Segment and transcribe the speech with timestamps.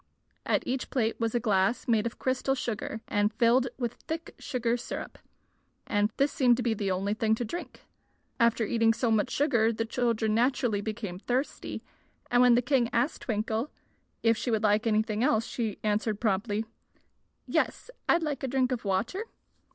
[0.47, 4.75] At each plate was a glass made of crystal sugar and filled with thick sugar
[4.75, 5.19] syrup,
[5.85, 7.81] and this seemed to be the only thing to drink.
[8.39, 11.83] After eating so much sugar the children naturally became thirsty,
[12.31, 13.69] and when the king asked Twinkle
[14.23, 16.65] if she would like anything else she answered promptly:
[17.45, 19.25] "Yes, I'd like a drink of water."